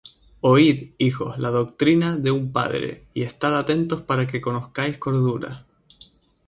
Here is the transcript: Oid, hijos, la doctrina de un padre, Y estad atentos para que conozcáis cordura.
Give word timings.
Oid, 0.41 0.93
hijos, 0.97 1.37
la 1.37 1.51
doctrina 1.51 2.17
de 2.17 2.31
un 2.31 2.51
padre, 2.51 3.05
Y 3.13 3.21
estad 3.21 3.55
atentos 3.55 4.01
para 4.01 4.25
que 4.25 4.41
conozcáis 4.41 4.97
cordura. 4.97 5.67